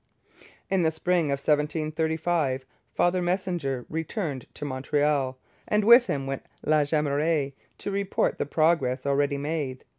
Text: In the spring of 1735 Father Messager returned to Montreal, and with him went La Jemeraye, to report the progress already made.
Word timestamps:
In 0.67 0.81
the 0.81 0.89
spring 0.89 1.25
of 1.27 1.37
1735 1.37 2.65
Father 2.95 3.21
Messager 3.21 3.85
returned 3.87 4.47
to 4.55 4.65
Montreal, 4.65 5.37
and 5.67 5.83
with 5.83 6.07
him 6.07 6.25
went 6.25 6.43
La 6.65 6.83
Jemeraye, 6.85 7.53
to 7.77 7.91
report 7.91 8.39
the 8.39 8.47
progress 8.47 9.05
already 9.05 9.37
made. 9.37 9.83